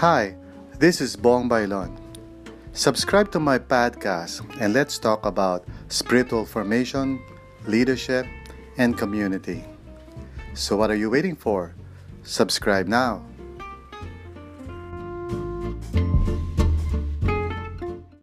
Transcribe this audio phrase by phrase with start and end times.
[0.00, 0.34] Hi,
[0.78, 1.94] this is Bong Bailon.
[2.72, 7.20] Subscribe to my podcast and let's talk about spiritual formation,
[7.66, 8.24] leadership,
[8.78, 9.62] and community.
[10.54, 11.74] So, what are you waiting for?
[12.22, 13.20] Subscribe now.